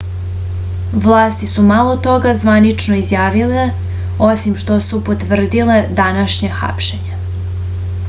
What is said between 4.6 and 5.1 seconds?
što su